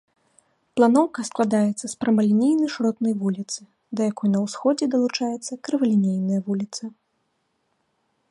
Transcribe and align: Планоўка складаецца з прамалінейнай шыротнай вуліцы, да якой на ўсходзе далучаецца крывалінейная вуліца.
Планоўка 0.79 1.21
складаецца 1.29 1.85
з 1.89 1.89
прамалінейнай 2.03 2.69
шыротнай 2.75 3.13
вуліцы, 3.21 3.59
да 3.99 4.07
якой 4.11 4.29
на 4.35 4.39
ўсходзе 4.45 4.85
далучаецца 4.95 5.61
крывалінейная 5.69 6.41
вуліца. 6.51 6.83